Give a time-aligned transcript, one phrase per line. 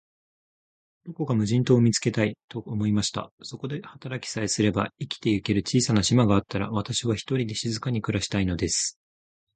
[1.05, 3.31] どこか無人島を見つけたい、と思いました。
[3.43, 8.97] そこで働きさえすれば、生きてゆける小さな島があったら、私は、ひとりで静かに暮したいのです。